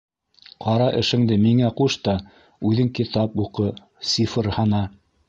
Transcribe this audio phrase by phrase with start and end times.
[0.67, 2.15] Ҡара эшеңде миңә ҡуш та-
[2.71, 3.69] үҙең китап уҡы,
[4.15, 4.83] сифр һана.